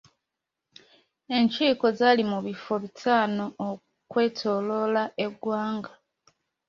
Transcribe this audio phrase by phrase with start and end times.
[1.35, 5.91] Enkiiko zaali mu bifo bitaano okwetooloola eggwanga.